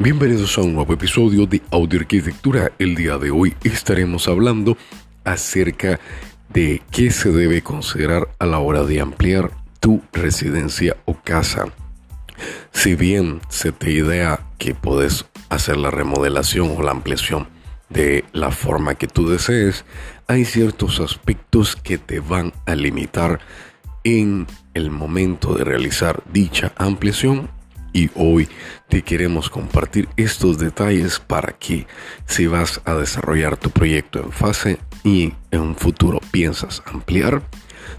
Bienvenidos 0.00 0.56
a 0.56 0.60
un 0.60 0.74
nuevo 0.74 0.92
episodio 0.92 1.44
de 1.46 1.60
Audio 1.72 1.98
Arquitectura. 1.98 2.70
El 2.78 2.94
día 2.94 3.18
de 3.18 3.32
hoy 3.32 3.56
estaremos 3.64 4.28
hablando 4.28 4.76
acerca 5.24 5.98
de 6.50 6.82
qué 6.92 7.10
se 7.10 7.32
debe 7.32 7.62
considerar 7.62 8.28
a 8.38 8.46
la 8.46 8.60
hora 8.60 8.84
de 8.84 9.00
ampliar 9.00 9.50
tu 9.80 10.00
residencia 10.12 10.96
o 11.04 11.14
casa. 11.14 11.64
Si 12.70 12.94
bien 12.94 13.40
se 13.48 13.72
te 13.72 13.90
idea 13.90 14.46
que 14.56 14.72
puedes 14.72 15.24
hacer 15.48 15.76
la 15.76 15.90
remodelación 15.90 16.76
o 16.76 16.82
la 16.82 16.92
ampliación 16.92 17.48
de 17.88 18.24
la 18.32 18.52
forma 18.52 18.94
que 18.94 19.08
tú 19.08 19.28
desees, 19.28 19.84
hay 20.28 20.44
ciertos 20.44 21.00
aspectos 21.00 21.74
que 21.74 21.98
te 21.98 22.20
van 22.20 22.52
a 22.66 22.76
limitar 22.76 23.40
en 24.04 24.46
el 24.74 24.92
momento 24.92 25.54
de 25.54 25.64
realizar 25.64 26.22
dicha 26.32 26.72
ampliación 26.76 27.57
y 27.98 28.10
hoy 28.14 28.48
te 28.88 29.02
queremos 29.02 29.50
compartir 29.50 30.08
estos 30.16 30.58
detalles 30.58 31.18
para 31.18 31.58
que 31.58 31.88
si 32.26 32.46
vas 32.46 32.80
a 32.84 32.94
desarrollar 32.94 33.56
tu 33.56 33.70
proyecto 33.70 34.22
en 34.22 34.30
fase 34.30 34.78
y 35.02 35.32
en 35.50 35.60
un 35.60 35.74
futuro 35.74 36.20
piensas 36.30 36.80
ampliar, 36.86 37.42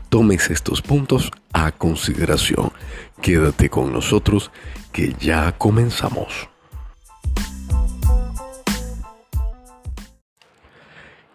tomes 0.08 0.50
estos 0.52 0.82
puntos 0.82 1.32
a 1.52 1.74
consideración. 1.74 2.72
Quédate 3.22 3.70
con 3.70 3.92
nosotros 3.92 4.52
que 4.94 5.16
ya 5.20 5.52
comenzamos. 5.58 6.48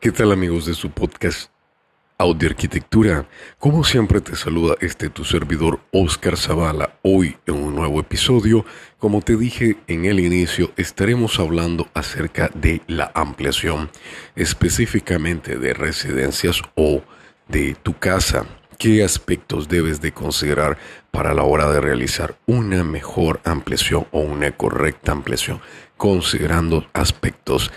¿Qué 0.01 0.11
tal 0.11 0.33
amigos 0.33 0.65
de 0.65 0.73
su 0.73 0.91
podcast 0.91 1.54
Audio 2.17 2.49
Arquitectura? 2.49 3.27
Como 3.59 3.83
siempre 3.83 4.21
te 4.21 4.37
saluda 4.37 4.77
este 4.81 5.11
tu 5.11 5.25
servidor 5.25 5.81
Oscar 5.91 6.37
Zavala. 6.37 7.01
Hoy 7.03 7.37
en 7.45 7.57
un 7.57 7.75
nuevo 7.75 7.99
episodio, 7.99 8.65
como 8.99 9.21
te 9.21 9.37
dije 9.37 9.79
en 9.89 10.05
el 10.05 10.21
inicio, 10.21 10.71
estaremos 10.77 11.41
hablando 11.41 11.89
acerca 11.93 12.53
de 12.55 12.83
la 12.87 13.11
ampliación, 13.17 13.91
específicamente 14.37 15.59
de 15.59 15.75
residencias 15.75 16.63
o 16.77 17.03
de 17.49 17.75
tu 17.83 17.99
casa. 17.99 18.47
¿Qué 18.79 19.03
aspectos 19.03 19.69
debes 19.69 20.01
de 20.01 20.13
considerar 20.13 20.79
para 21.11 21.35
la 21.35 21.43
hora 21.43 21.69
de 21.73 21.81
realizar 21.81 22.37
una 22.47 22.85
mejor 22.85 23.41
ampliación 23.45 24.07
o 24.13 24.21
una 24.21 24.53
correcta 24.53 25.11
ampliación? 25.11 25.61
Considerando 25.97 26.87
aspectos 26.93 27.73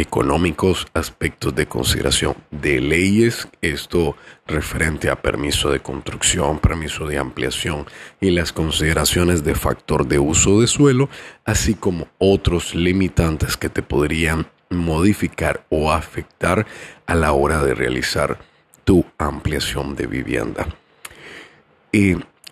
económicos, 0.00 0.86
aspectos 0.94 1.54
de 1.56 1.66
consideración 1.66 2.36
de 2.52 2.80
leyes, 2.80 3.48
esto 3.62 4.16
referente 4.46 5.10
a 5.10 5.20
permiso 5.20 5.70
de 5.70 5.80
construcción, 5.80 6.60
permiso 6.60 7.06
de 7.06 7.18
ampliación 7.18 7.84
y 8.20 8.30
las 8.30 8.52
consideraciones 8.52 9.42
de 9.42 9.56
factor 9.56 10.06
de 10.06 10.20
uso 10.20 10.60
de 10.60 10.68
suelo, 10.68 11.08
así 11.44 11.74
como 11.74 12.06
otros 12.18 12.76
limitantes 12.76 13.56
que 13.56 13.68
te 13.68 13.82
podrían 13.82 14.46
modificar 14.70 15.66
o 15.68 15.90
afectar 15.90 16.64
a 17.06 17.14
la 17.16 17.32
hora 17.32 17.64
de 17.64 17.74
realizar 17.74 18.38
tu 18.84 19.04
ampliación 19.18 19.96
de 19.96 20.06
vivienda. 20.06 20.68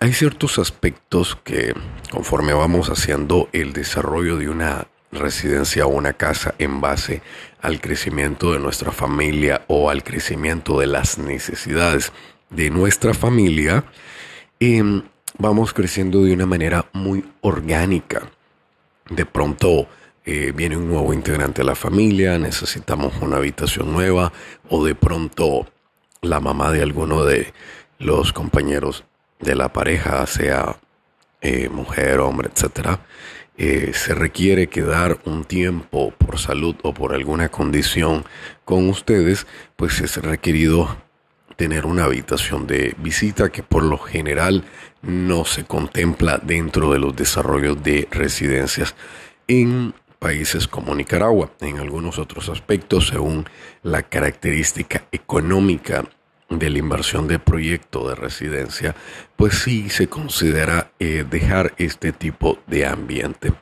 Hay 0.01 0.13
ciertos 0.13 0.59
aspectos 0.59 1.39
que 1.45 1.75
conforme 2.11 2.53
vamos 2.55 2.91
haciendo 2.91 3.49
el 3.53 3.73
desarrollo 3.73 4.37
de 4.37 4.49
una 4.49 4.89
residencia 5.17 5.87
o 5.87 5.89
una 5.89 6.13
casa 6.13 6.55
en 6.59 6.81
base 6.81 7.23
al 7.61 7.81
crecimiento 7.81 8.53
de 8.53 8.61
nuestra 8.61 8.93
familia 8.93 9.65
o 9.67 9.91
al 9.91 10.05
crecimiento 10.05 10.79
de 10.79 10.87
las 10.87 11.19
necesidades 11.19 12.13
de 12.51 12.71
nuestra 12.71 13.15
familia, 13.15 13.85
em, 14.61 15.03
vamos 15.39 15.73
creciendo 15.73 16.23
de 16.23 16.33
una 16.33 16.47
manera 16.47 16.87
muy 16.93 17.25
orgánica. 17.41 18.23
De 19.11 19.27
pronto 19.27 19.89
eh, 20.25 20.53
viene 20.55 20.77
un 20.77 20.89
nuevo 20.89 21.13
integrante 21.13 21.63
a 21.63 21.65
la 21.65 21.75
familia, 21.75 22.39
necesitamos 22.39 23.15
una 23.21 23.37
habitación 23.37 23.93
nueva 23.93 24.33
o 24.69 24.85
de 24.85 24.95
pronto 24.95 25.67
la 26.23 26.41
mamá 26.41 26.73
de 26.73 26.83
alguno 26.83 27.25
de 27.25 27.53
los 27.99 28.33
compañeros 28.33 29.05
de 29.39 29.55
la 29.55 29.73
pareja, 29.73 30.27
sea 30.27 30.77
eh, 31.41 31.69
mujer, 31.69 32.21
hombre, 32.21 32.51
etcétera, 32.53 33.01
eh, 33.59 33.93
se 33.95 34.15
requiere 34.15 34.69
quedar 34.69 35.19
un 35.25 35.45
tiempo 35.45 36.13
por 36.13 36.39
salud 36.39 36.77
o 36.83 36.93
por 36.93 37.15
alguna 37.15 37.49
condición 37.49 38.25
con 38.65 38.89
ustedes, 38.89 39.47
pues 39.77 40.01
es 40.01 40.17
requerido 40.19 40.97
tener 41.57 41.87
una 41.87 42.05
habitación 42.05 42.67
de 42.67 42.95
visita 42.99 43.51
que 43.51 43.63
por 43.63 43.83
lo 43.83 43.99
general 43.99 44.65
no 45.03 45.45
se 45.45 45.65
contempla 45.65 46.39
dentro 46.43 46.93
de 46.93 46.99
los 46.99 47.17
desarrollos 47.17 47.83
de 47.83 48.07
residencias 48.11 48.95
en 49.49 49.95
países 50.19 50.69
como 50.69 50.95
Nicaragua. 50.95 51.53
En 51.61 51.79
algunos 51.79 52.19
otros 52.19 52.49
aspectos, 52.49 53.09
según 53.09 53.47
la 53.83 54.03
característica 54.03 55.05
económica 55.13 56.05
de 56.49 56.71
la 56.71 56.79
inversión 56.79 57.27
de 57.29 57.39
proyecto 57.39 58.09
de 58.09 58.15
residencia, 58.15 58.95
pues 59.37 59.59
sí 59.59 59.91
se 59.91 60.09
considera 60.09 60.93
eh, 60.99 61.25
dejar 61.29 61.75
este 61.79 62.13
tipo 62.13 62.59
de 62.67 62.87
ambiente. 62.87 63.53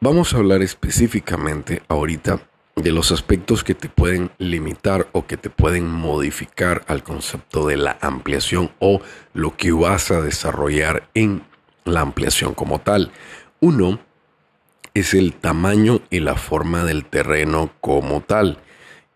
Vamos 0.00 0.34
a 0.34 0.38
hablar 0.38 0.62
específicamente 0.62 1.82
ahorita 1.88 2.40
de 2.76 2.92
los 2.92 3.10
aspectos 3.10 3.64
que 3.64 3.74
te 3.74 3.88
pueden 3.88 4.30
limitar 4.36 5.08
o 5.12 5.26
que 5.26 5.38
te 5.38 5.48
pueden 5.48 5.88
modificar 5.88 6.84
al 6.88 7.02
concepto 7.02 7.66
de 7.66 7.78
la 7.78 7.96
ampliación 8.02 8.70
o 8.78 9.00
lo 9.32 9.56
que 9.56 9.72
vas 9.72 10.10
a 10.10 10.20
desarrollar 10.20 11.08
en 11.14 11.42
la 11.84 12.02
ampliación 12.02 12.52
como 12.52 12.80
tal. 12.80 13.12
Uno 13.60 13.98
es 14.92 15.14
el 15.14 15.32
tamaño 15.32 16.00
y 16.10 16.20
la 16.20 16.34
forma 16.34 16.84
del 16.84 17.06
terreno 17.06 17.70
como 17.80 18.20
tal. 18.20 18.58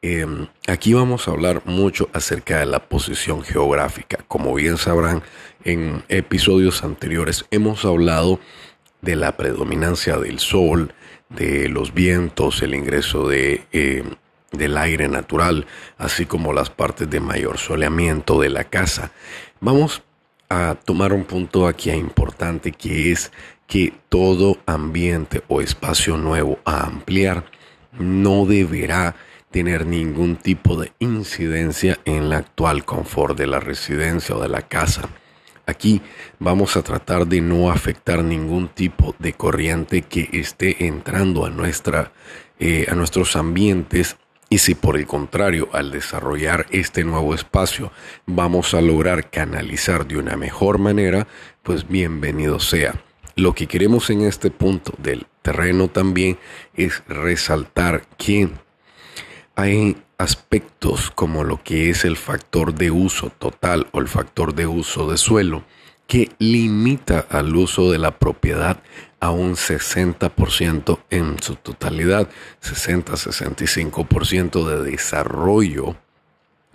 Em, 0.03 0.47
aquí 0.66 0.94
vamos 0.94 1.28
a 1.28 1.33
hablar 1.33 1.61
mucho 1.66 2.09
acerca 2.15 2.61
de 2.61 2.65
la 2.65 2.88
posición 2.88 3.43
geográfica. 3.43 4.25
Como 4.28 4.55
bien 4.55 4.78
sabrán, 4.78 5.22
en 5.62 6.03
episodios 6.09 6.84
anteriores 6.84 7.44
hemos 7.50 7.84
hablado 7.84 8.41
de 9.03 9.15
la 9.15 9.37
predominancia 9.37 10.16
del 10.16 10.39
sol, 10.39 10.94
de 11.28 11.69
los 11.69 11.93
vientos, 11.93 12.62
el 12.62 12.75
ingreso 12.75 13.28
de, 13.28 13.66
em, 13.72 14.15
del 14.53 14.78
aire 14.78 15.06
natural, 15.06 15.66
así 15.99 16.25
como 16.25 16.55
las 16.55 16.71
partes 16.71 17.10
de 17.10 17.21
mayor 17.21 17.59
soleamiento 17.59 18.41
de 18.41 18.49
la 18.49 18.65
casa. 18.65 19.12
Vamos 19.60 20.03
a 20.49 20.77
tomar 20.83 21.12
un 21.12 21.25
punto 21.25 21.66
aquí 21.66 21.91
importante 21.91 22.72
que 22.72 23.12
es 23.12 23.33
que 23.66 23.93
todo 24.09 24.56
ambiente 24.65 25.43
o 25.47 25.60
espacio 25.60 26.16
nuevo 26.16 26.59
a 26.65 26.87
ampliar 26.87 27.44
no 27.93 28.47
deberá 28.47 29.15
tener 29.50 29.87
ningún 29.87 30.37
tipo 30.37 30.77
de 30.77 30.93
incidencia 30.99 31.99
en 32.05 32.31
la 32.31 32.38
actual 32.38 32.84
confort 32.84 33.37
de 33.37 33.47
la 33.47 33.61
residencia 33.61 34.37
o 34.37 34.43
de 34.43 34.49
la 34.49 34.62
casa. 34.62 35.09
Aquí 35.66 36.03
vamos 36.38 36.77
a 36.77 36.83
tratar 36.83 37.27
de 37.27 37.41
no 37.41 37.71
afectar 37.71 38.25
ningún 38.25 38.69
tipo 38.69 39.15
de 39.19 39.34
corriente 39.34 40.03
que 40.03 40.28
esté 40.33 40.87
entrando 40.87 41.44
a, 41.44 41.50
nuestra, 41.50 42.12
eh, 42.59 42.87
a 42.91 42.94
nuestros 42.94 43.37
ambientes 43.37 44.16
y 44.53 44.59
si 44.59 44.75
por 44.75 44.97
el 44.97 45.06
contrario, 45.06 45.69
al 45.72 45.93
desarrollar 45.93 46.66
este 46.71 47.05
nuevo 47.05 47.34
espacio 47.34 47.93
vamos 48.27 48.75
a 48.75 48.81
lograr 48.81 49.31
canalizar 49.31 50.09
de 50.09 50.19
una 50.19 50.37
mejor 50.37 50.78
manera, 50.78 51.28
pues 51.62 51.87
bienvenido 51.87 52.59
sea. 52.59 53.00
Lo 53.37 53.55
que 53.55 53.69
queremos 53.69 54.10
en 54.10 54.22
este 54.22 54.50
punto 54.50 54.93
del 54.99 55.28
terreno 55.43 55.87
también 55.87 56.37
es 56.75 57.05
resaltar 57.06 58.03
que 58.19 58.49
hay 59.60 59.97
aspectos 60.19 61.10
como 61.10 61.44
lo 61.44 61.62
que 61.62 61.91
es 61.91 62.04
el 62.04 62.16
factor 62.16 62.75
de 62.75 62.91
uso 62.91 63.31
total 63.31 63.87
o 63.93 64.00
el 64.00 64.09
factor 64.09 64.54
de 64.54 64.66
uso 64.66 65.09
de 65.10 65.18
suelo 65.18 65.65
que 66.07 66.30
limita 66.39 67.27
al 67.30 67.54
uso 67.54 67.92
de 67.92 67.98
la 67.98 68.18
propiedad 68.18 68.83
a 69.21 69.30
un 69.30 69.54
60% 69.54 70.98
en 71.10 71.41
su 71.41 71.54
totalidad, 71.57 72.28
60-65% 72.62 74.66
de 74.66 74.91
desarrollo 74.91 75.95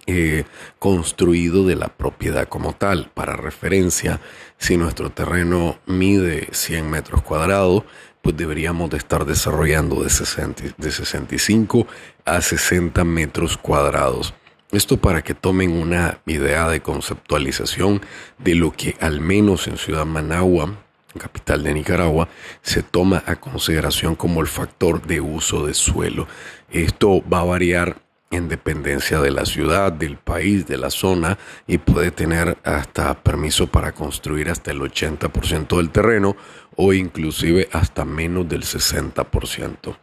eh, 0.08 0.44
construido 0.78 1.66
de 1.66 1.76
la 1.76 1.88
propiedad 1.88 2.48
como 2.48 2.74
tal. 2.74 3.10
Para 3.14 3.36
referencia, 3.36 4.22
si 4.58 4.78
nuestro 4.78 5.10
terreno 5.10 5.80
mide 5.88 6.48
100 6.52 6.90
metros 6.90 7.24
cuadrados, 7.24 7.84
pues 8.26 8.36
deberíamos 8.36 8.90
de 8.90 8.98
estar 8.98 9.24
desarrollando 9.24 10.02
de, 10.02 10.10
60, 10.10 10.64
de 10.80 10.92
65 10.92 11.86
a 12.26 12.42
60 12.42 13.04
metros 13.04 13.56
cuadrados. 13.56 14.34
Esto 14.72 14.98
para 14.98 15.24
que 15.24 15.36
tomen 15.36 15.72
una 15.72 16.22
idea 16.26 16.68
de 16.68 16.82
conceptualización 16.82 18.02
de 18.40 18.56
lo 18.56 18.72
que 18.72 18.98
al 19.00 19.22
menos 19.22 19.68
en 19.68 19.78
Ciudad 19.78 20.08
Managua, 20.08 20.76
capital 21.20 21.62
de 21.62 21.76
Nicaragua, 21.76 22.28
se 22.64 22.82
toma 22.82 23.22
a 23.28 23.36
consideración 23.36 24.16
como 24.16 24.42
el 24.42 24.48
factor 24.48 25.06
de 25.06 25.22
uso 25.22 25.68
de 25.68 25.76
suelo. 25.76 26.28
Esto 26.72 27.24
va 27.32 27.42
a 27.42 27.46
variar 27.46 28.05
en 28.32 28.48
dependencia 28.48 29.20
de 29.20 29.32
la 29.32 29.46
ciudad, 29.46 29.92
del 29.92 30.18
país, 30.18 30.68
de 30.68 30.78
la 30.78 30.90
zona 30.90 31.38
y 31.68 31.78
puede 31.78 32.12
tener 32.12 32.58
hasta 32.64 33.14
permiso 33.14 33.68
para 33.68 33.94
construir 33.94 34.50
hasta 34.50 34.72
el 34.72 34.80
80% 34.80 35.78
del 35.78 35.90
terreno 35.90 36.36
o 36.76 36.94
inclusive 36.94 37.70
hasta 37.72 38.06
menos 38.06 38.48
del 38.50 38.64
60%. 38.64 39.98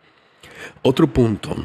Otro 0.83 1.07
punto 1.09 1.57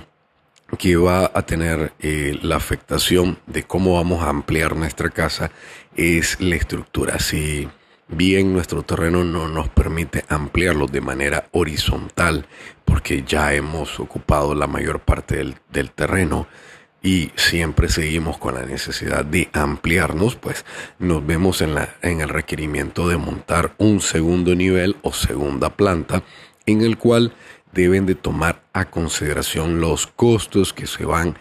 que 0.78 0.98
va 0.98 1.32
a 1.34 1.42
tener 1.44 1.94
eh, 2.00 2.38
la 2.42 2.58
afectación 2.58 3.40
de 3.46 3.64
cómo 3.64 3.94
vamos 3.94 4.24
a 4.24 4.30
ampliar 4.30 4.76
nuestra 4.76 5.10
casa 5.10 5.52
es 5.96 6.42
la 6.42 6.56
estructura. 6.56 7.20
Si 7.20 7.70
bien 8.10 8.54
nuestro 8.54 8.84
terreno 8.84 9.24
no 9.24 9.48
nos 9.48 9.70
permite 9.70 10.26
ampliarlo 10.28 10.88
de 10.88 11.02
manera 11.02 11.48
horizontal, 11.52 12.46
porque 12.98 13.24
ya 13.28 13.54
hemos 13.54 14.00
ocupado 14.00 14.56
la 14.56 14.66
mayor 14.66 15.00
parte 15.02 15.36
del, 15.36 15.54
del 15.72 15.92
terreno, 15.92 16.48
y 17.04 17.30
siempre 17.36 17.90
seguimos 17.90 18.40
con 18.40 18.56
la 18.56 18.66
necesidad 18.66 19.24
de 19.24 19.52
ampliarnos, 19.54 20.36
pues 20.36 20.66
nos 20.98 21.24
vemos 21.24 21.62
en, 21.62 21.76
la, 21.76 21.90
en 22.02 22.22
el 22.22 22.30
requerimiento 22.30 23.08
de 23.08 23.18
montar 23.18 23.76
un 23.78 24.02
segundo 24.02 24.56
nivel 24.56 24.96
o 25.04 25.14
segunda 25.14 25.70
planta 25.70 26.24
en 26.66 26.82
el 26.82 26.98
cual 26.98 27.36
deben 27.72 28.08
de 28.08 28.16
tomar 28.16 28.64
a 28.74 28.86
consideración 28.86 29.80
los 29.80 30.08
costos 30.08 30.74
que 30.74 30.88
se 30.88 31.06
van 31.06 31.38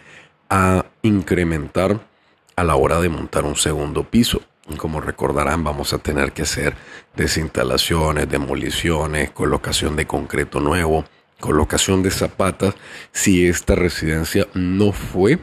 a 0.51 0.85
incrementar 1.01 1.99
a 2.55 2.63
la 2.63 2.75
hora 2.75 3.01
de 3.01 3.09
montar 3.09 3.45
un 3.45 3.55
segundo 3.55 4.03
piso. 4.03 4.41
Como 4.77 5.01
recordarán, 5.01 5.63
vamos 5.63 5.91
a 5.91 5.97
tener 5.97 6.33
que 6.33 6.43
hacer 6.43 6.75
desinstalaciones, 7.15 8.29
demoliciones, 8.29 9.31
colocación 9.31 9.95
de 9.95 10.05
concreto 10.05 10.59
nuevo, 10.59 11.03
colocación 11.39 12.03
de 12.03 12.11
zapatas, 12.11 12.75
si 13.11 13.47
esta 13.47 13.75
residencia 13.75 14.47
no 14.53 14.91
fue 14.91 15.39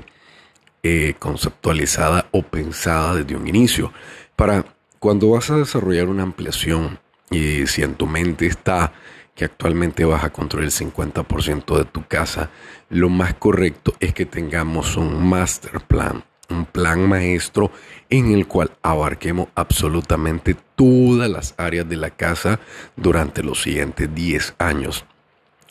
eh, 0.83 1.15
conceptualizada 1.19 2.27
o 2.31 2.43
pensada 2.43 3.15
desde 3.15 3.37
un 3.37 3.49
inicio. 3.49 3.93
Para 4.37 4.65
cuando 4.99 5.31
vas 5.31 5.51
a 5.51 5.57
desarrollar 5.57 6.09
una 6.09 6.23
ampliación 6.23 6.99
y 7.31 7.67
si 7.67 7.83
en 7.83 7.95
tu 7.95 8.07
mente 8.07 8.47
está 8.47 8.93
que 9.35 9.47
actualmente 9.47 10.05
vas 10.05 10.25
a 10.25 10.31
construir 10.31 10.67
el 10.67 10.73
50% 10.73 11.79
de 11.79 11.85
tu 11.85 12.07
casa, 12.07 12.51
lo 12.89 13.09
más 13.09 13.35
correcto 13.35 13.95
es 13.99 14.15
que 14.15 14.27
tengamos 14.27 14.97
un 14.97 15.29
master 15.29 15.81
plan, 15.81 16.25
un 16.49 16.67
plan 16.67 17.09
maestro 17.09 17.73
en 18.11 18.33
el 18.33 18.47
cual 18.47 18.71
abarquemos 18.83 19.49
absolutamente 19.55 20.57
todas 20.77 21.29
las 21.29 21.55
áreas 21.57 21.89
de 21.89 21.97
la 21.97 22.11
casa 22.11 22.61
durante 22.97 23.43
los 23.43 23.63
siguientes 23.63 24.15
10 24.15 24.55
años. 24.59 25.05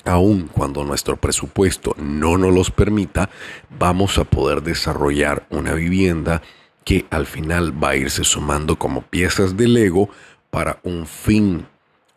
Aun 0.05 0.47
cuando 0.47 0.83
nuestro 0.83 1.17
presupuesto 1.17 1.95
no 1.97 2.37
nos 2.37 2.53
los 2.53 2.71
permita, 2.71 3.29
vamos 3.69 4.17
a 4.17 4.25
poder 4.25 4.61
desarrollar 4.61 5.45
una 5.49 5.73
vivienda 5.73 6.41
que 6.83 7.05
al 7.09 7.25
final 7.25 7.81
va 7.81 7.89
a 7.89 7.95
irse 7.95 8.23
sumando 8.23 8.77
como 8.77 9.03
piezas 9.03 9.55
de 9.55 9.67
Lego 9.67 10.09
para 10.49 10.79
un 10.83 11.07
fin 11.07 11.65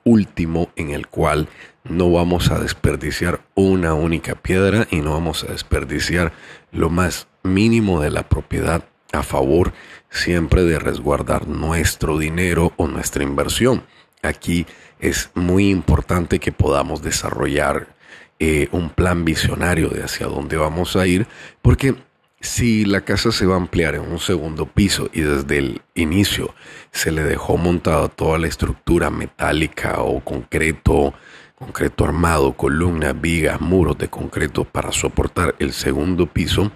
último 0.04 0.70
en 0.76 0.90
el 0.90 1.06
cual 1.06 1.48
no 1.84 2.10
vamos 2.10 2.50
a 2.50 2.58
desperdiciar 2.58 3.40
una 3.54 3.94
única 3.94 4.34
piedra 4.34 4.88
y 4.90 5.00
no 5.00 5.12
vamos 5.12 5.44
a 5.44 5.52
desperdiciar 5.52 6.32
lo 6.72 6.90
más 6.90 7.28
mínimo 7.42 8.00
de 8.00 8.10
la 8.10 8.28
propiedad 8.28 8.84
a 9.12 9.22
favor 9.22 9.72
siempre 10.10 10.64
de 10.64 10.78
resguardar 10.78 11.46
nuestro 11.46 12.18
dinero 12.18 12.72
o 12.76 12.86
nuestra 12.86 13.22
inversión. 13.22 13.84
Aquí 14.22 14.66
es 14.98 15.30
muy 15.34 15.70
importante 15.70 16.38
que 16.38 16.52
podamos 16.52 17.02
desarrollar 17.02 17.94
eh, 18.38 18.68
un 18.72 18.90
plan 18.90 19.24
visionario 19.24 19.88
de 19.88 20.02
hacia 20.02 20.26
dónde 20.26 20.56
vamos 20.56 20.96
a 20.96 21.06
ir, 21.06 21.26
porque 21.62 21.94
si 22.40 22.84
la 22.84 23.00
casa 23.00 23.32
se 23.32 23.46
va 23.46 23.54
a 23.54 23.58
ampliar 23.58 23.94
en 23.94 24.02
un 24.02 24.18
segundo 24.18 24.66
piso 24.66 25.08
y 25.12 25.22
desde 25.22 25.58
el 25.58 25.82
inicio 25.94 26.54
se 26.92 27.12
le 27.12 27.22
dejó 27.24 27.56
montada 27.56 28.08
toda 28.08 28.38
la 28.38 28.46
estructura 28.46 29.10
metálica 29.10 30.02
o 30.02 30.20
concreto, 30.22 31.14
concreto 31.54 32.04
armado, 32.04 32.52
columnas, 32.52 33.18
vigas, 33.18 33.60
muros 33.60 33.96
de 33.98 34.08
concreto 34.08 34.64
para 34.64 34.92
soportar 34.92 35.56
el 35.58 35.72
segundo 35.72 36.26
piso, 36.26 36.70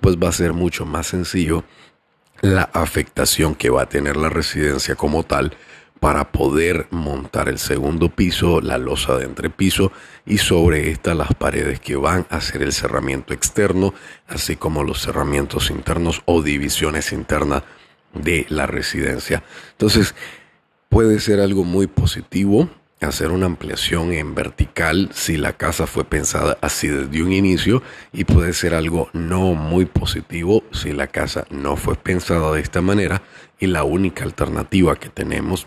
pues 0.00 0.16
va 0.16 0.28
a 0.28 0.32
ser 0.32 0.52
mucho 0.52 0.86
más 0.86 1.08
sencillo 1.08 1.64
la 2.40 2.70
afectación 2.72 3.54
que 3.54 3.70
va 3.70 3.82
a 3.82 3.88
tener 3.88 4.16
la 4.16 4.30
residencia 4.30 4.94
como 4.94 5.24
tal 5.24 5.54
para 6.00 6.32
poder 6.32 6.86
montar 6.90 7.48
el 7.48 7.58
segundo 7.58 8.08
piso, 8.08 8.60
la 8.62 8.78
losa 8.78 9.16
de 9.18 9.26
entrepiso 9.26 9.92
y 10.26 10.38
sobre 10.38 10.90
esta 10.90 11.14
las 11.14 11.34
paredes 11.34 11.78
que 11.78 11.96
van 11.96 12.26
a 12.30 12.36
hacer 12.36 12.62
el 12.62 12.72
cerramiento 12.72 13.34
externo, 13.34 13.92
así 14.26 14.56
como 14.56 14.82
los 14.82 15.02
cerramientos 15.02 15.70
internos 15.70 16.22
o 16.24 16.42
divisiones 16.42 17.12
internas 17.12 17.62
de 18.14 18.46
la 18.48 18.66
residencia. 18.66 19.44
Entonces, 19.72 20.14
puede 20.88 21.20
ser 21.20 21.38
algo 21.38 21.64
muy 21.64 21.86
positivo 21.86 22.68
hacer 23.00 23.30
una 23.30 23.46
ampliación 23.46 24.12
en 24.12 24.34
vertical 24.34 25.08
si 25.14 25.36
la 25.36 25.54
casa 25.54 25.86
fue 25.86 26.04
pensada 26.04 26.58
así 26.60 26.86
desde 26.88 27.22
un 27.22 27.32
inicio 27.32 27.82
y 28.12 28.24
puede 28.24 28.52
ser 28.52 28.74
algo 28.74 29.08
no 29.14 29.54
muy 29.54 29.86
positivo 29.86 30.62
si 30.70 30.92
la 30.92 31.06
casa 31.06 31.46
no 31.50 31.76
fue 31.76 31.94
pensada 31.94 32.52
de 32.52 32.60
esta 32.60 32.82
manera 32.82 33.22
y 33.58 33.68
la 33.68 33.84
única 33.84 34.24
alternativa 34.24 34.96
que 34.96 35.08
tenemos 35.08 35.66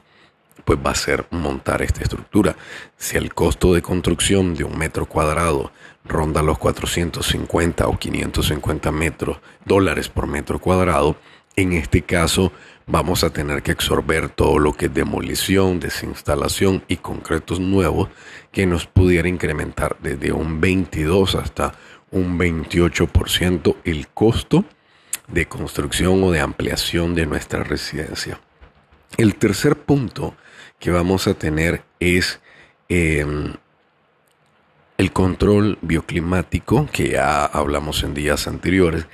pues 0.66 0.80
va 0.86 0.92
a 0.92 0.96
ser 0.96 1.26
montar 1.32 1.82
esta 1.82 2.04
estructura. 2.04 2.56
Si 2.98 3.18
el 3.18 3.34
costo 3.34 3.74
de 3.74 3.82
construcción 3.82 4.56
de 4.56 4.64
un 4.64 4.78
metro 4.78 5.06
cuadrado 5.06 5.72
ronda 6.06 6.42
los 6.42 6.58
450 6.58 7.88
o 7.88 7.98
550 7.98 8.92
metros, 8.92 9.38
dólares 9.66 10.10
por 10.10 10.28
metro 10.28 10.60
cuadrado, 10.60 11.16
en 11.56 11.74
este 11.74 12.02
caso 12.02 12.52
vamos 12.86 13.24
a 13.24 13.30
tener 13.30 13.64
que 13.64 13.72
absorber 13.72 14.30
todo 14.30 14.60
lo 14.60 14.74
que 14.74 14.88
es 14.88 14.94
demolición, 14.94 15.80
desinstalación 15.80 16.84
y 16.88 16.98
concretos 16.98 17.60
nuevos 17.60 18.10
que 18.52 18.66
nos 18.66 18.88
pudiera 18.88 19.28
incrementar 19.28 19.98
desde 20.02 20.32
un 20.32 20.60
22 20.60 21.36
hasta 21.36 21.74
un 22.12 22.38
28% 22.38 23.76
el 23.86 24.08
costo 24.10 24.66
de 25.28 25.48
construcción 25.48 26.24
o 26.24 26.32
de 26.32 26.42
ampliación 26.42 27.16
de 27.16 27.26
nuestra 27.26 27.64
residencia. 27.64 28.40
El 29.18 29.36
tercer 29.36 29.78
punto 29.78 30.36
que 30.84 30.92
vamos 30.92 31.28
a 31.28 31.34
tener 31.34 31.82
es 32.02 32.42
em, 32.90 33.54
el 34.98 35.14
control 35.14 35.78
bioclimático, 35.82 36.90
que 36.92 37.12
ya 37.12 37.46
hablamos 37.46 38.04
en 38.04 38.14
días 38.14 38.50
anteriores, 38.50 39.08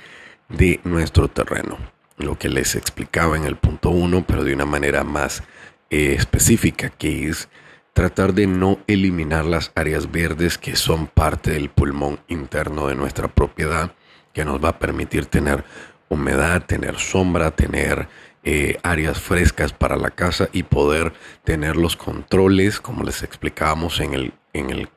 de 0.48 0.80
nuestro 0.82 1.28
terreno. 1.28 1.78
Lo 2.18 2.36
que 2.36 2.48
les 2.48 2.74
explicaba 2.74 3.36
en 3.36 3.44
el 3.44 3.54
punto 3.54 3.90
1, 3.90 4.24
pero 4.26 4.42
de 4.42 4.52
una 4.52 4.64
manera 4.64 5.04
más 5.04 5.44
eh, 5.90 6.16
específica, 6.18 6.90
que 6.90 7.28
es 7.28 7.48
tratar 7.92 8.34
de 8.34 8.48
no 8.48 8.80
eliminar 8.88 9.44
las 9.44 9.70
áreas 9.76 10.10
verdes 10.10 10.58
que 10.58 10.74
son 10.74 11.06
parte 11.06 11.52
del 11.52 11.70
pulmón 11.70 12.18
interno 12.26 12.88
de 12.88 12.96
nuestra 12.96 13.28
propiedad, 13.28 13.94
que 14.32 14.44
nos 14.44 14.60
va 14.62 14.70
a 14.70 14.78
permitir 14.80 15.26
tener 15.26 15.62
humedad, 16.08 16.66
tener 16.66 16.98
sombra, 16.98 17.52
tener 17.52 18.08
eh, 18.42 18.78
áreas 18.82 19.20
frescas 19.20 19.72
para 19.72 19.96
la 19.96 20.10
casa 20.10 20.48
y 20.52 20.62
poder 20.62 21.12
tener 21.44 21.76
los 21.76 21.96
controles, 21.96 22.80
como 22.80 23.04
les 23.04 23.22
explicábamos 23.22 24.00
en 24.00 24.14
el, 24.14 24.32
en 24.52 24.70
el 24.70 24.88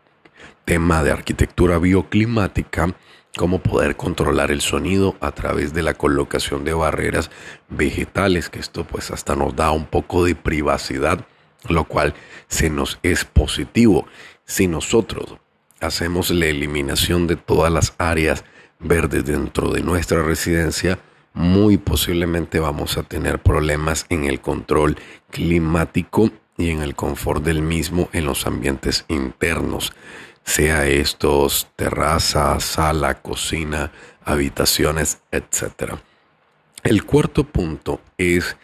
tema 0.66 1.04
de 1.04 1.12
arquitectura 1.12 1.78
bioclimática, 1.78 2.96
cómo 3.36 3.60
poder 3.60 3.96
controlar 3.96 4.52
el 4.52 4.62
sonido 4.62 5.16
a 5.20 5.32
través 5.32 5.74
de 5.74 5.84
la 5.84 5.96
colocación 5.96 6.64
de 6.64 6.74
barreras 6.74 7.32
vegetales, 7.70 8.50
que 8.50 8.60
esto 8.60 8.86
pues 8.86 9.12
hasta 9.12 9.36
nos 9.36 9.56
da 9.56 9.72
un 9.72 9.86
poco 9.86 10.24
de 10.24 10.36
privacidad, 10.36 11.26
lo 11.68 11.86
cual 11.86 12.14
se 12.48 12.70
nos 12.70 13.00
es 13.04 13.26
positivo. 13.26 14.08
Si 14.46 14.68
nosotros 14.68 15.38
hacemos 15.82 16.30
la 16.30 16.46
eliminación 16.46 17.28
de 17.28 17.36
todas 17.36 17.72
las 17.72 17.94
áreas 17.98 18.44
verdes 18.80 19.26
dentro 19.26 19.72
de 19.72 19.82
nuestra 19.82 20.22
residencia, 20.24 21.00
muy 21.34 21.78
posiblemente 21.78 22.60
vamos 22.60 22.98
a 22.98 23.04
tener 23.04 23.40
problemas 23.40 24.06
en 24.10 24.26
el 24.26 24.40
control 24.40 24.98
climático 25.32 26.32
y 26.58 26.70
en 26.70 26.82
el 26.82 26.96
confort 26.96 27.44
del 27.44 27.62
mismo 27.62 28.10
en 28.14 28.26
los 28.26 28.46
ambientes 28.46 29.06
internos, 29.08 29.94
sea 30.44 30.88
estos 30.88 31.70
terraza, 31.76 32.60
sala, 32.60 33.22
cocina, 33.22 33.92
habitaciones, 34.24 35.22
etc. 35.32 35.96
El 36.84 37.06
cuarto 37.06 37.44
punto 37.44 38.02
es 38.18 38.56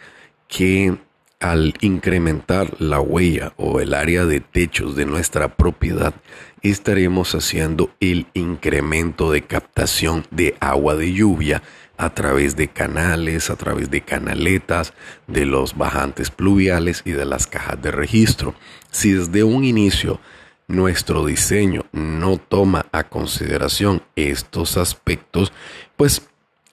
que 0.46 0.96
al 1.40 1.74
incrementar 1.80 2.80
la 2.80 3.00
huella 3.00 3.54
o 3.56 3.80
el 3.80 3.94
área 3.94 4.26
de 4.26 4.40
techos 4.40 4.94
de 4.94 5.06
nuestra 5.06 5.56
propiedad, 5.56 6.12
estaremos 6.60 7.34
haciendo 7.34 7.90
el 7.98 8.26
incremento 8.34 9.32
de 9.32 9.42
captación 9.42 10.26
de 10.30 10.54
agua 10.60 10.96
de 10.96 11.14
lluvia 11.14 11.62
a 12.00 12.14
través 12.14 12.56
de 12.56 12.68
canales, 12.68 13.50
a 13.50 13.56
través 13.56 13.90
de 13.90 14.00
canaletas, 14.00 14.94
de 15.26 15.44
los 15.44 15.76
bajantes 15.76 16.30
pluviales 16.30 17.02
y 17.04 17.10
de 17.10 17.26
las 17.26 17.46
cajas 17.46 17.80
de 17.82 17.90
registro. 17.90 18.54
Si 18.90 19.12
desde 19.12 19.44
un 19.44 19.64
inicio 19.64 20.18
nuestro 20.66 21.26
diseño 21.26 21.84
no 21.92 22.38
toma 22.38 22.86
a 22.90 23.04
consideración 23.04 24.02
estos 24.16 24.78
aspectos, 24.78 25.52
pues 25.96 26.29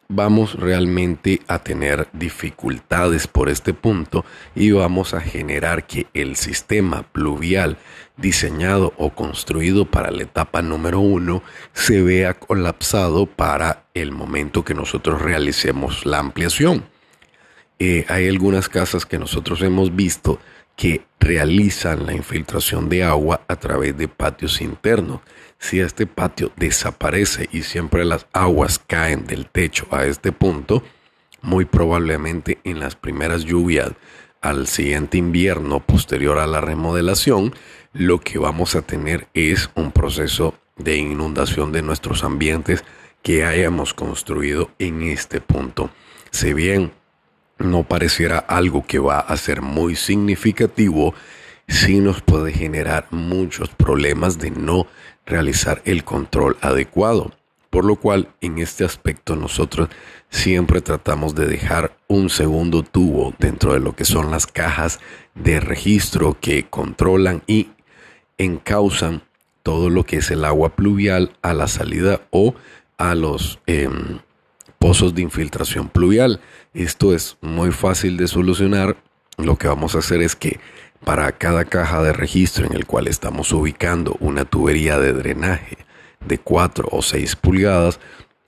vamos 0.10 0.56
realmente 0.56 1.42
a 1.48 1.60
tener 1.60 2.08
dificultades 2.14 3.28
por 3.28 3.50
este 3.50 3.74
punto 3.74 4.26
y 4.56 4.72
vamos 4.72 5.14
a 5.14 5.22
generar 5.22 5.86
que 5.86 6.08
el 6.14 6.36
sistema 6.36 7.04
pluvial 7.04 7.78
diseñado 8.16 8.94
o 8.98 9.12
construido 9.12 9.86
para 9.86 10.12
la 10.12 10.24
etapa 10.24 10.62
número 10.62 11.00
uno 11.00 11.44
se 11.74 12.02
vea 12.02 12.34
colapsado 12.34 13.26
para 13.26 13.84
el 13.94 14.12
momento 14.12 14.64
que 14.64 14.74
nosotros 14.74 15.22
realicemos 15.22 16.06
la 16.06 16.20
ampliación. 16.20 16.86
Eh, 17.80 18.06
hay 18.08 18.28
algunas 18.28 18.70
casas 18.70 19.06
que 19.06 19.20
nosotros 19.20 19.62
hemos 19.62 19.96
visto 19.96 20.40
que 20.76 21.06
realizan 21.20 22.06
la 22.06 22.14
infiltración 22.14 22.88
de 22.88 23.04
agua 23.04 23.42
a 23.48 23.56
través 23.56 23.98
de 23.98 24.08
patios 24.08 24.62
internos. 24.62 25.22
Si 25.60 25.80
este 25.80 26.06
patio 26.06 26.52
desaparece 26.56 27.50
y 27.52 27.64
siempre 27.64 28.06
las 28.06 28.28
aguas 28.34 28.80
caen 28.80 29.26
del 29.26 29.48
techo 29.48 29.88
a 29.92 30.06
este 30.06 30.32
punto, 30.32 30.84
muy 31.42 31.66
probablemente 31.66 32.60
en 32.64 32.80
las 32.80 32.96
primeras 32.96 33.44
lluvias 33.44 33.92
al 34.42 34.68
siguiente 34.68 35.18
invierno 35.18 35.80
posterior 35.80 36.38
a 36.38 36.48
la 36.48 36.62
remodelación, 36.62 37.54
lo 37.94 38.20
que 38.20 38.38
vamos 38.38 38.76
a 38.76 38.82
tener 38.82 39.28
es 39.34 39.70
un 39.76 39.92
proceso 39.92 40.54
de 40.78 40.98
inundación 40.98 41.72
de 41.72 41.82
nuestros 41.82 42.24
ambientes 42.24 42.84
que 43.24 43.44
hayamos 43.44 43.94
construido 43.94 44.72
en 44.80 45.02
este 45.02 45.42
punto. 45.42 45.90
Si 46.32 46.54
bien 46.54 46.92
no 47.58 47.84
pareciera 47.84 48.38
algo 48.38 48.86
que 48.86 49.00
va 49.00 49.20
a 49.20 49.36
ser 49.38 49.62
muy 49.62 49.96
significativo, 49.96 51.16
sí 51.68 52.00
nos 52.00 52.22
puede 52.22 52.54
generar 52.54 53.08
muchos 53.10 53.70
problemas 53.70 54.38
de 54.38 54.52
no 54.52 54.88
realizar 55.28 55.82
el 55.86 56.04
control 56.04 56.58
adecuado. 56.62 57.32
Por 57.70 57.86
lo 57.86 57.98
cual, 57.98 58.30
en 58.42 58.58
este 58.58 58.86
aspecto 58.86 59.36
nosotros 59.36 59.90
siempre 60.30 60.82
tratamos 60.82 61.36
de 61.36 61.46
dejar 61.46 61.98
un 62.08 62.30
segundo 62.30 62.82
tubo 62.82 63.34
dentro 63.38 63.74
de 63.74 63.80
lo 63.80 63.96
que 63.96 64.06
son 64.06 64.32
las 64.32 64.48
cajas 64.48 65.00
de 65.36 65.60
registro 65.60 66.38
que 66.40 66.64
controlan 66.70 67.44
y 67.46 67.70
encausan 68.38 69.24
todo 69.64 69.90
lo 69.90 70.06
que 70.06 70.18
es 70.18 70.32
el 70.32 70.46
agua 70.46 70.76
pluvial 70.76 71.36
a 71.42 71.54
la 71.54 71.68
salida 71.68 72.22
o 72.32 72.56
a 72.98 73.16
los 73.16 73.60
em, 73.68 74.20
pozos 74.80 75.14
de 75.14 75.24
infiltración 75.24 75.90
pluvial. 75.90 76.40
Esto 76.74 77.14
es 77.14 77.38
muy 77.42 77.72
fácil 77.72 78.16
de 78.18 78.28
solucionar. 78.28 78.96
Lo 79.38 79.58
que 79.58 79.68
vamos 79.68 79.94
a 79.94 80.00
hacer 80.00 80.22
es 80.22 80.36
que 80.36 80.60
para 81.04 81.32
cada 81.32 81.66
caja 81.66 82.02
de 82.02 82.14
registro 82.14 82.66
en 82.66 82.74
el 82.74 82.86
cual 82.86 83.08
estamos 83.08 83.52
ubicando 83.52 84.16
una 84.20 84.46
tubería 84.46 85.00
de 85.00 85.14
drenaje 85.14 85.78
de 86.26 86.38
4 86.38 86.90
o 86.92 87.02
6 87.02 87.36
pulgadas, 87.36 88.00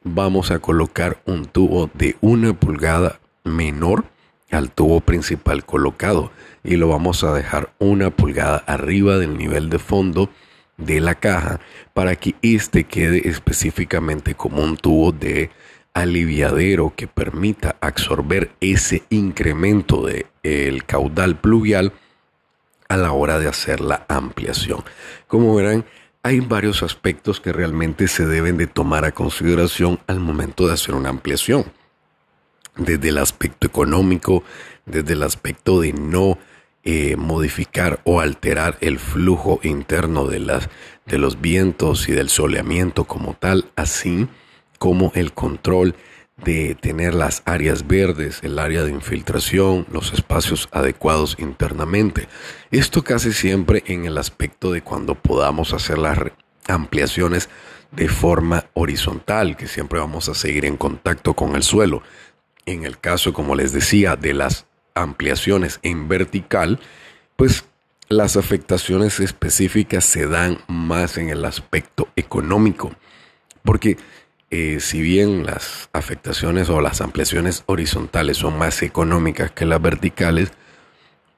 vamos 0.03 0.51
a 0.51 0.59
colocar 0.59 1.21
un 1.25 1.45
tubo 1.45 1.89
de 1.93 2.17
una 2.21 2.53
pulgada 2.53 3.19
menor 3.43 4.05
al 4.51 4.71
tubo 4.71 5.01
principal 5.01 5.65
colocado 5.65 6.31
y 6.63 6.75
lo 6.75 6.87
vamos 6.87 7.23
a 7.23 7.33
dejar 7.33 7.73
una 7.79 8.09
pulgada 8.09 8.57
arriba 8.67 9.17
del 9.17 9.37
nivel 9.37 9.69
de 9.69 9.79
fondo 9.79 10.29
de 10.77 10.99
la 11.01 11.15
caja 11.15 11.59
para 11.93 12.15
que 12.15 12.35
este 12.41 12.85
quede 12.85 13.27
específicamente 13.29 14.35
como 14.35 14.63
un 14.63 14.77
tubo 14.77 15.11
de 15.11 15.51
aliviadero 15.93 16.93
que 16.95 17.07
permita 17.07 17.75
absorber 17.81 18.51
ese 18.61 19.03
incremento 19.09 20.05
del 20.05 20.25
el 20.43 20.85
caudal 20.85 21.37
pluvial 21.37 21.93
a 22.89 22.97
la 22.97 23.13
hora 23.13 23.39
de 23.39 23.47
hacer 23.47 23.79
la 23.79 24.05
ampliación. 24.09 24.83
Como 25.27 25.55
verán, 25.55 25.85
hay 26.23 26.41
varios 26.41 26.83
aspectos 26.83 27.39
que 27.39 27.53
realmente 27.53 28.07
se 28.07 28.25
deben 28.25 28.57
de 28.57 28.67
tomar 28.67 29.05
a 29.05 29.13
consideración 29.13 29.99
al 30.07 30.19
momento 30.19 30.67
de 30.67 30.73
hacer 30.73 30.95
una 30.95 31.09
ampliación. 31.09 31.71
Desde 32.75 33.09
el 33.09 33.19
aspecto 33.19 33.67
económico, 33.67 34.43
desde 34.85 35.13
el 35.13 35.23
aspecto 35.23 35.79
de 35.79 35.93
no 35.93 36.37
eh, 36.83 37.15
modificar 37.15 38.01
o 38.03 38.19
alterar 38.19 38.77
el 38.81 38.99
flujo 38.99 39.59
interno 39.63 40.25
de, 40.25 40.39
las, 40.39 40.69
de 41.05 41.17
los 41.17 41.39
vientos 41.39 42.09
y 42.09 42.13
del 42.13 42.29
soleamiento 42.29 43.05
como 43.05 43.35
tal, 43.35 43.69
así 43.75 44.27
como 44.77 45.11
el 45.13 45.33
control 45.33 45.95
de 46.43 46.75
tener 46.75 47.13
las 47.13 47.41
áreas 47.45 47.87
verdes, 47.87 48.39
el 48.43 48.59
área 48.59 48.83
de 48.83 48.91
infiltración, 48.91 49.85
los 49.91 50.13
espacios 50.13 50.69
adecuados 50.71 51.35
internamente. 51.39 52.27
Esto 52.71 53.03
casi 53.03 53.33
siempre 53.33 53.83
en 53.87 54.05
el 54.05 54.17
aspecto 54.17 54.71
de 54.71 54.81
cuando 54.81 55.15
podamos 55.15 55.73
hacer 55.73 55.97
las 55.97 56.17
ampliaciones 56.67 57.49
de 57.91 58.07
forma 58.07 58.65
horizontal, 58.73 59.57
que 59.57 59.67
siempre 59.67 59.99
vamos 59.99 60.29
a 60.29 60.35
seguir 60.35 60.65
en 60.65 60.77
contacto 60.77 61.33
con 61.33 61.55
el 61.55 61.63
suelo. 61.63 62.03
En 62.65 62.85
el 62.85 62.99
caso, 62.99 63.33
como 63.33 63.55
les 63.55 63.71
decía, 63.71 64.15
de 64.15 64.33
las 64.33 64.65
ampliaciones 64.93 65.79
en 65.81 66.07
vertical, 66.07 66.79
pues 67.35 67.65
las 68.09 68.37
afectaciones 68.37 69.19
específicas 69.19 70.03
se 70.03 70.27
dan 70.27 70.59
más 70.67 71.17
en 71.17 71.29
el 71.29 71.45
aspecto 71.45 72.09
económico, 72.15 72.91
porque 73.63 73.97
eh, 74.51 74.79
si 74.79 75.01
bien 75.01 75.45
las 75.45 75.89
afectaciones 75.93 76.69
o 76.69 76.81
las 76.81 77.01
ampliaciones 77.01 77.63
horizontales 77.67 78.37
son 78.37 78.57
más 78.57 78.81
económicas 78.81 79.51
que 79.51 79.65
las 79.65 79.81
verticales, 79.81 80.51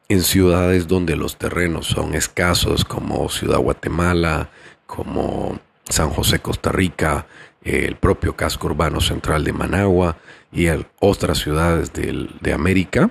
en 0.08 0.22
ciudades 0.22 0.88
donde 0.88 1.16
los 1.16 1.38
terrenos 1.38 1.88
son 1.88 2.16
escasos, 2.16 2.84
como 2.86 3.30
Ciudad 3.30 3.60
Guatemala, 3.60 4.50
como 4.86 5.60
San 5.88 6.10
José, 6.10 6.40
Costa 6.40 6.72
Rica, 6.72 7.28
el 7.64 7.96
propio 7.96 8.36
casco 8.36 8.68
urbano 8.68 9.00
central 9.00 9.44
de 9.44 9.54
Managua 9.54 10.18
y 10.52 10.68
otras 11.00 11.38
ciudades 11.38 11.94
de 11.94 12.54
América, 12.54 13.10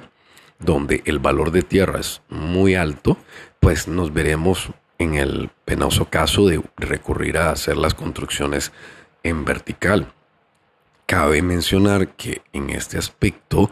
donde 0.58 1.02
el 1.06 1.18
valor 1.18 1.52
de 1.52 1.62
tierra 1.62 2.00
es 2.00 2.20
muy 2.28 2.74
alto, 2.74 3.16
pues 3.60 3.88
nos 3.88 4.12
veremos 4.12 4.70
en 4.98 5.14
el 5.14 5.50
penoso 5.64 6.04
caso 6.10 6.46
de 6.46 6.62
recurrir 6.76 7.38
a 7.38 7.50
hacer 7.50 7.78
las 7.78 7.94
construcciones 7.94 8.72
en 9.22 9.44
vertical. 9.44 10.12
Cabe 11.06 11.42
mencionar 11.42 12.08
que 12.08 12.42
en 12.52 12.70
este 12.70 12.98
aspecto 12.98 13.70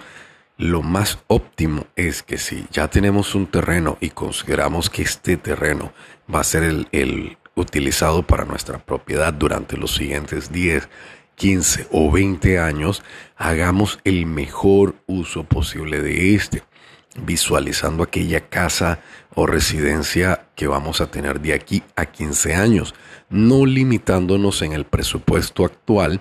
lo 0.59 0.83
más 0.83 1.21
óptimo 1.29 1.87
es 1.95 2.25
que 2.25 2.37
si 2.37 2.67
ya 2.73 2.89
tenemos 2.89 3.37
un 3.37 3.47
terreno 3.47 3.97
y 4.01 4.11
consideramos 4.11 4.91
que 4.91 5.03
este 5.03 5.37
terreno 5.37 5.93
va 6.33 6.41
a 6.41 6.45
ser 6.45 6.65
el, 6.65 7.39
utilizado 7.55 8.25
para 8.25 8.45
nuestra 8.45 8.79
propiedad 8.79 9.33
durante 9.33 9.77
los 9.77 9.95
siguientes 9.95 10.51
10, 10.51 10.89
15 11.37 11.87
o 11.93 12.11
20 12.11 12.59
años, 12.59 13.05
hagamos 13.37 14.01
el 14.03 14.27
mejor 14.27 14.97
uso 15.07 15.45
posible 15.45 16.03
de 16.03 16.35
este, 16.35 16.65
visualizando 17.23 18.03
aquella 18.03 18.49
casa 18.49 18.99
o 19.41 19.47
residencia 19.47 20.49
que 20.57 20.67
vamos 20.67 21.01
a 21.01 21.13
tener 21.13 21.39
de 21.41 21.55
aquí 21.55 21.85
a 21.95 22.07
15 22.07 22.57
años 22.57 22.93
no 23.31 23.67
limitándonos 23.67 24.63
en 24.63 24.73
el 24.73 24.85
presupuesto 24.85 25.65
actual, 25.65 26.21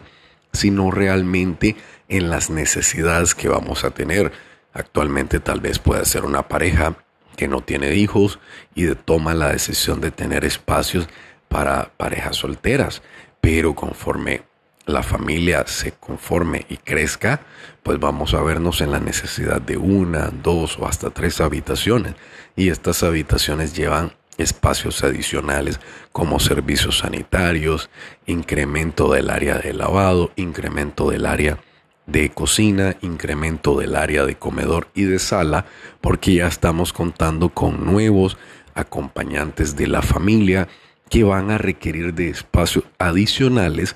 sino 0.54 0.92
realmente 0.92 1.76
en 2.10 2.30
las 2.30 2.52
necesidades 2.52 3.34
que 3.34 3.48
vamos 3.48 3.84
a 3.84 3.90
tener. 3.90 4.32
Actualmente 4.72 5.40
tal 5.40 5.62
vez 5.62 5.80
pueda 5.80 6.06
ser 6.06 6.26
una 6.26 6.48
pareja 6.48 6.96
que 7.36 7.48
no 7.48 7.62
tiene 7.62 7.96
hijos 7.96 8.38
y 8.76 8.86
toma 8.94 9.34
la 9.34 9.52
decisión 9.52 10.00
de 10.00 10.12
tener 10.12 10.46
espacios 10.46 11.10
para 11.48 11.94
parejas 11.98 12.36
solteras, 12.36 13.02
pero 13.42 13.74
conforme 13.74 14.44
la 14.88 15.04
familia 15.04 15.68
se 15.68 15.92
conforme 15.92 16.66
y 16.70 16.78
crezca, 16.78 17.42
pues 17.84 18.00
vamos 18.00 18.34
a 18.34 18.42
vernos 18.42 18.82
en 18.82 18.92
la 18.92 19.00
necesidad 19.00 19.62
de 19.62 19.78
una, 19.78 20.32
dos 20.32 20.80
o 20.80 20.88
hasta 20.88 21.10
tres 21.10 21.42
habitaciones. 21.42 22.16
Y 22.56 22.70
estas 22.70 23.04
habitaciones 23.04 23.76
llevan 23.76 24.14
espacios 24.38 25.04
adicionales 25.04 25.80
como 26.14 26.40
servicios 26.40 27.00
sanitarios, 27.00 27.90
incremento 28.26 29.12
del 29.12 29.30
área 29.30 29.58
de 29.58 29.74
lavado, 29.74 30.32
incremento 30.38 31.10
del 31.10 31.26
área 31.26 31.60
de 32.06 32.30
cocina, 32.30 32.96
incremento 33.02 33.78
del 33.78 33.96
área 33.96 34.26
de 34.26 34.38
comedor 34.38 34.88
y 34.96 35.04
de 35.04 35.20
sala, 35.20 35.66
porque 36.00 36.36
ya 36.36 36.48
estamos 36.48 36.94
contando 36.94 37.50
con 37.50 37.86
nuevos 37.86 38.38
acompañantes 38.74 39.76
de 39.76 39.88
la 39.88 40.02
familia 40.02 40.70
que 41.10 41.24
van 41.24 41.52
a 41.52 41.58
requerir 41.58 42.14
de 42.14 42.30
espacios 42.30 42.86
adicionales 43.00 43.96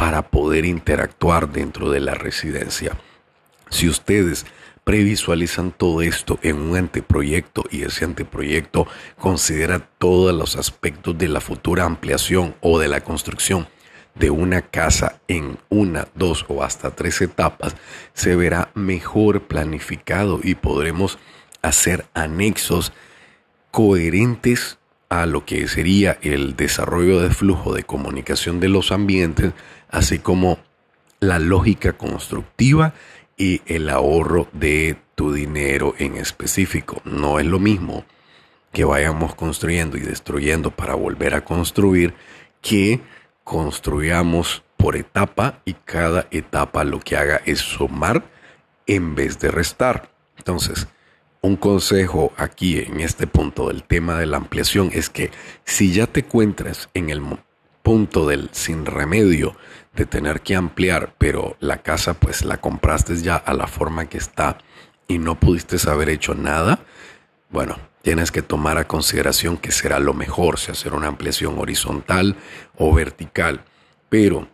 para 0.00 0.22
poder 0.22 0.64
interactuar 0.64 1.52
dentro 1.52 1.90
de 1.90 2.00
la 2.00 2.14
residencia. 2.14 2.96
Si 3.68 3.86
ustedes 3.86 4.46
previsualizan 4.82 5.72
todo 5.72 6.00
esto 6.00 6.38
en 6.40 6.56
un 6.56 6.74
anteproyecto 6.78 7.64
y 7.70 7.82
ese 7.82 8.06
anteproyecto 8.06 8.86
considera 9.18 9.90
todos 9.98 10.34
los 10.34 10.56
aspectos 10.56 11.18
de 11.18 11.28
la 11.28 11.42
futura 11.42 11.84
ampliación 11.84 12.54
o 12.62 12.78
de 12.78 12.88
la 12.88 13.02
construcción 13.02 13.68
de 14.14 14.30
una 14.30 14.62
casa 14.62 15.20
en 15.28 15.58
una, 15.68 16.08
dos 16.14 16.46
o 16.48 16.62
hasta 16.62 16.92
tres 16.92 17.20
etapas, 17.20 17.76
se 18.14 18.34
verá 18.36 18.70
mejor 18.72 19.48
planificado 19.48 20.40
y 20.42 20.54
podremos 20.54 21.18
hacer 21.60 22.06
anexos 22.14 22.94
coherentes 23.70 24.79
a 25.10 25.26
lo 25.26 25.44
que 25.44 25.68
sería 25.68 26.18
el 26.22 26.56
desarrollo 26.56 27.20
de 27.20 27.30
flujo 27.30 27.74
de 27.74 27.82
comunicación 27.82 28.60
de 28.60 28.68
los 28.68 28.92
ambientes, 28.92 29.52
así 29.90 30.20
como 30.20 30.58
la 31.18 31.38
lógica 31.38 31.92
constructiva 31.94 32.94
y 33.36 33.60
el 33.66 33.90
ahorro 33.90 34.48
de 34.52 34.96
tu 35.16 35.32
dinero 35.32 35.94
en 35.98 36.16
específico. 36.16 37.02
No 37.04 37.40
es 37.40 37.46
lo 37.46 37.58
mismo 37.58 38.04
que 38.72 38.84
vayamos 38.84 39.34
construyendo 39.34 39.96
y 39.96 40.00
destruyendo 40.00 40.70
para 40.70 40.94
volver 40.94 41.34
a 41.34 41.44
construir 41.44 42.14
que 42.62 43.00
construyamos 43.42 44.62
por 44.76 44.96
etapa 44.96 45.60
y 45.64 45.74
cada 45.74 46.28
etapa 46.30 46.84
lo 46.84 47.00
que 47.00 47.16
haga 47.16 47.42
es 47.44 47.58
sumar 47.58 48.22
en 48.86 49.16
vez 49.16 49.40
de 49.40 49.50
restar. 49.50 50.10
Entonces, 50.38 50.86
un 51.42 51.56
consejo 51.56 52.32
aquí 52.36 52.78
en 52.78 53.00
este 53.00 53.26
punto 53.26 53.68
del 53.68 53.82
tema 53.82 54.18
de 54.18 54.26
la 54.26 54.36
ampliación 54.36 54.90
es 54.92 55.08
que 55.08 55.30
si 55.64 55.92
ya 55.92 56.06
te 56.06 56.20
encuentras 56.20 56.90
en 56.94 57.10
el 57.10 57.22
punto 57.82 58.26
del 58.26 58.50
sin 58.52 58.84
remedio 58.84 59.56
de 59.94 60.06
tener 60.06 60.42
que 60.42 60.54
ampliar, 60.54 61.14
pero 61.18 61.56
la 61.60 61.78
casa 61.78 62.14
pues 62.14 62.44
la 62.44 62.58
compraste 62.58 63.16
ya 63.16 63.36
a 63.36 63.54
la 63.54 63.66
forma 63.66 64.08
que 64.08 64.18
está 64.18 64.58
y 65.08 65.18
no 65.18 65.40
pudiste 65.40 65.76
haber 65.90 66.10
hecho 66.10 66.34
nada, 66.34 66.80
bueno, 67.48 67.78
tienes 68.02 68.30
que 68.30 68.42
tomar 68.42 68.78
a 68.78 68.86
consideración 68.86 69.56
que 69.56 69.72
será 69.72 69.98
lo 69.98 70.14
mejor, 70.14 70.58
si 70.58 70.70
hacer 70.70 70.94
una 70.94 71.08
ampliación 71.08 71.58
horizontal 71.58 72.36
o 72.76 72.94
vertical. 72.94 73.64
Pero 74.08 74.48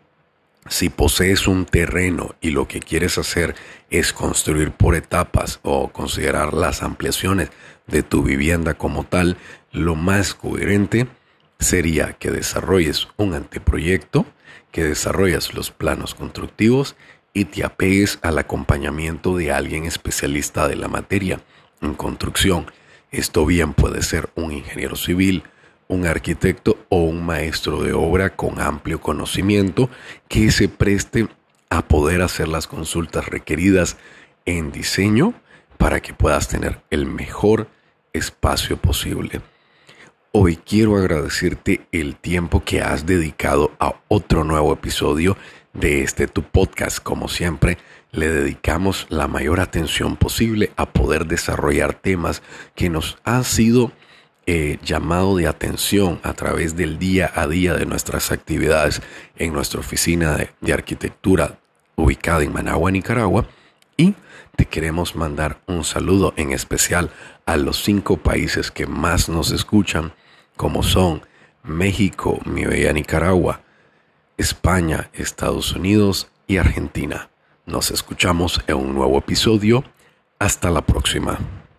si 0.68 0.88
posees 0.88 1.46
un 1.46 1.64
terreno 1.64 2.34
y 2.40 2.50
lo 2.50 2.66
que 2.68 2.80
quieres 2.80 3.18
hacer 3.18 3.54
es 3.90 4.12
construir 4.12 4.72
por 4.72 4.94
etapas 4.94 5.60
o 5.62 5.88
considerar 5.88 6.54
las 6.54 6.82
ampliaciones 6.82 7.50
de 7.86 8.02
tu 8.02 8.22
vivienda 8.22 8.74
como 8.74 9.04
tal, 9.04 9.36
lo 9.72 9.94
más 9.94 10.34
coherente 10.34 11.06
sería 11.58 12.14
que 12.14 12.30
desarrolles 12.30 13.08
un 13.16 13.34
anteproyecto, 13.34 14.26
que 14.72 14.84
desarrolles 14.84 15.54
los 15.54 15.70
planos 15.70 16.14
constructivos 16.14 16.96
y 17.32 17.44
te 17.44 17.64
apegues 17.64 18.18
al 18.22 18.38
acompañamiento 18.38 19.36
de 19.36 19.52
alguien 19.52 19.84
especialista 19.84 20.68
de 20.68 20.76
la 20.76 20.88
materia 20.88 21.40
en 21.80 21.94
construcción. 21.94 22.66
Esto 23.10 23.46
bien 23.46 23.74
puede 23.74 24.02
ser 24.02 24.30
un 24.34 24.52
ingeniero 24.52 24.96
civil, 24.96 25.44
un 25.88 26.06
arquitecto 26.06 26.78
o 26.88 27.02
un 27.02 27.24
maestro 27.24 27.82
de 27.82 27.92
obra 27.92 28.30
con 28.30 28.60
amplio 28.60 29.00
conocimiento 29.00 29.88
que 30.28 30.50
se 30.50 30.68
preste 30.68 31.28
a 31.70 31.86
poder 31.86 32.22
hacer 32.22 32.48
las 32.48 32.66
consultas 32.66 33.26
requeridas 33.26 33.96
en 34.44 34.72
diseño 34.72 35.34
para 35.78 36.00
que 36.00 36.14
puedas 36.14 36.48
tener 36.48 36.80
el 36.90 37.06
mejor 37.06 37.68
espacio 38.12 38.76
posible. 38.76 39.40
Hoy 40.32 40.56
quiero 40.56 40.96
agradecerte 40.96 41.86
el 41.92 42.16
tiempo 42.16 42.62
que 42.62 42.82
has 42.82 43.06
dedicado 43.06 43.72
a 43.78 43.94
otro 44.08 44.44
nuevo 44.44 44.72
episodio 44.72 45.36
de 45.72 46.02
este 46.02 46.26
tu 46.26 46.42
podcast. 46.42 46.98
Como 46.98 47.28
siempre, 47.28 47.78
le 48.12 48.28
dedicamos 48.28 49.06
la 49.08 49.28
mayor 49.28 49.60
atención 49.60 50.16
posible 50.16 50.72
a 50.76 50.86
poder 50.86 51.26
desarrollar 51.26 51.94
temas 51.94 52.42
que 52.74 52.88
nos 52.90 53.18
han 53.24 53.44
sido 53.44 53.92
eh, 54.46 54.78
llamado 54.82 55.36
de 55.36 55.48
atención 55.48 56.20
a 56.22 56.32
través 56.32 56.76
del 56.76 56.98
día 56.98 57.30
a 57.34 57.46
día 57.46 57.74
de 57.74 57.84
nuestras 57.84 58.30
actividades 58.30 59.02
en 59.36 59.52
nuestra 59.52 59.80
oficina 59.80 60.36
de, 60.36 60.50
de 60.60 60.72
arquitectura 60.72 61.58
ubicada 61.96 62.42
en 62.42 62.52
Managua, 62.52 62.90
Nicaragua. 62.90 63.46
Y 63.96 64.14
te 64.56 64.66
queremos 64.66 65.16
mandar 65.16 65.60
un 65.66 65.84
saludo 65.84 66.32
en 66.36 66.52
especial 66.52 67.10
a 67.44 67.56
los 67.56 67.82
cinco 67.82 68.16
países 68.16 68.70
que 68.70 68.86
más 68.86 69.28
nos 69.28 69.50
escuchan, 69.50 70.12
como 70.56 70.82
son 70.82 71.22
México, 71.62 72.38
mi 72.44 72.64
bella 72.64 72.92
Nicaragua, 72.92 73.62
España, 74.36 75.10
Estados 75.12 75.72
Unidos 75.72 76.30
y 76.46 76.58
Argentina. 76.58 77.30
Nos 77.66 77.90
escuchamos 77.90 78.60
en 78.66 78.76
un 78.76 78.94
nuevo 78.94 79.18
episodio. 79.18 79.84
Hasta 80.38 80.70
la 80.70 80.82
próxima. 80.82 81.65